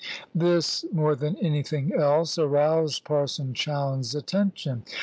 [0.33, 4.83] This more than anything else aroused Parson Chowne's attention.